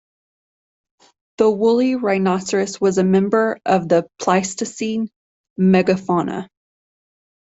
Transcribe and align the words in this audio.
The 1.37 1.51
woolly 1.51 1.93
rhinoceros 1.93 2.81
was 2.81 2.97
a 2.97 3.03
member 3.03 3.59
of 3.67 3.87
the 3.87 4.09
Pleistocene 4.19 5.09
megafauna. 5.59 6.49